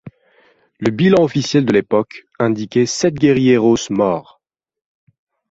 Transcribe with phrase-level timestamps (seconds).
[0.79, 4.41] Le bilan officiel de l'époque indiquait sept guérilleros morts.